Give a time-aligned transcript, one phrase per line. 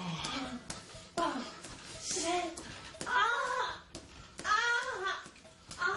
[0.00, 1.22] 啊，
[2.00, 2.22] 谁？
[3.04, 3.08] 啊
[4.42, 5.80] 啊啊啊！
[5.80, 5.92] 啊！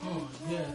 [0.00, 0.74] 어, 예.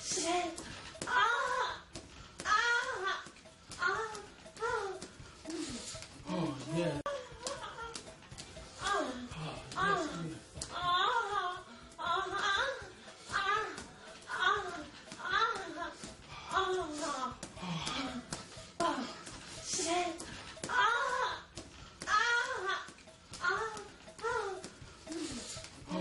[0.00, 0.67] 셋.
[17.02, 17.36] 啊！
[18.78, 18.82] 啊！
[19.64, 19.82] 谁？
[20.68, 20.74] 啊！
[22.06, 22.12] 啊！
[23.40, 23.40] 啊！
[23.40, 23.46] 啊！
[25.88, 25.96] 啊！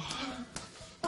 [1.01, 1.07] 啊！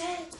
[0.00, 0.39] 셋.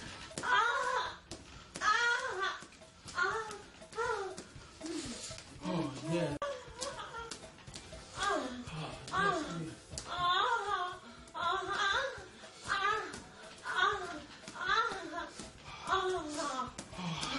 [17.03, 17.30] Oh.